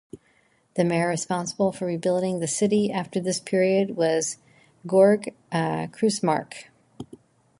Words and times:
The 0.77 0.83
mayor 0.83 1.09
responsible 1.09 1.71
for 1.71 1.85
rebuilding 1.85 2.39
the 2.39 2.47
city 2.47 2.91
after 2.91 3.19
this 3.19 3.39
period 3.39 3.95
was 3.95 4.39
Georg 4.87 5.31
Krusemarck. 5.53 6.69